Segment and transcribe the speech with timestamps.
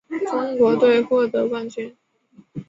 [0.25, 1.95] 中国队获得冠军。